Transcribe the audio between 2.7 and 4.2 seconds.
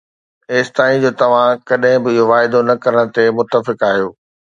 نه ڪرڻ تي متفق آهيو